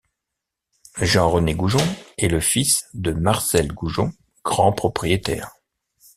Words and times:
Jean-René 0.99 1.53
Gougeon 1.53 1.85
est 2.17 2.27
le 2.27 2.39
fils 2.39 2.87
de 2.95 3.11
Marcel 3.11 3.67
Gougeon, 3.71 4.11
grand 4.43 4.73
propriétaire. 4.73 5.51